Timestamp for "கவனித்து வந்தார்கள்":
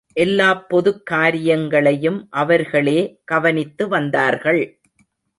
3.23-4.81